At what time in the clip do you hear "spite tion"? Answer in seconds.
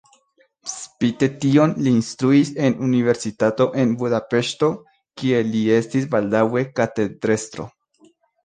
0.69-1.75